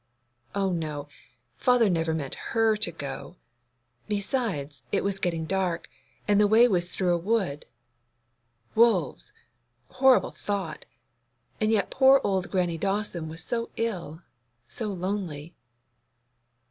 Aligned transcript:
Oh 0.55 0.71
no; 0.71 1.07
father 1.57 1.87
never 1.87 2.15
meant 2.15 2.33
her 2.33 2.75
to 2.75 2.91
go. 2.91 3.35
Besides, 4.07 4.81
it 4.91 5.03
was 5.03 5.19
getting 5.19 5.45
dark, 5.45 5.87
and 6.27 6.41
the 6.41 6.47
way 6.47 6.67
was 6.67 6.89
through 6.89 7.13
a 7.13 7.19
wood. 7.19 7.67
Wolves! 8.73 9.31
Horrible 9.89 10.31
thought! 10.31 10.85
And 11.59 11.71
yet 11.71 11.91
poor 11.91 12.19
old 12.23 12.49
Grannie 12.49 12.79
Dawson 12.79 13.29
was 13.29 13.43
so 13.43 13.69
ill, 13.77 14.23
so 14.67 14.87
lonely. 14.87 15.53